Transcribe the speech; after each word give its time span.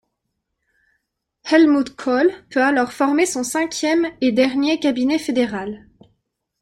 Helmut 1.43 1.95
Kohl 1.95 2.31
peut 2.49 2.63
alors 2.63 2.91
former 2.91 3.27
son 3.27 3.43
cinquième 3.43 4.07
et 4.19 4.31
dernier 4.31 4.79
cabinet 4.79 5.19
fédéral. 5.19 5.85